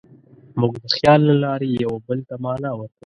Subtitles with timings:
[0.59, 2.97] موږ د خیال له لارې یوه بل ته معنی ورکوو.